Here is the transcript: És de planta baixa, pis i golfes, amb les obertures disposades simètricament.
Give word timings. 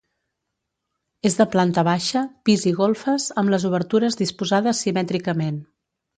És 1.29 1.35
de 1.41 1.45
planta 1.55 1.83
baixa, 1.87 2.23
pis 2.49 2.65
i 2.73 2.73
golfes, 2.81 3.29
amb 3.43 3.55
les 3.57 3.67
obertures 3.71 4.19
disposades 4.25 4.83
simètricament. 4.89 5.63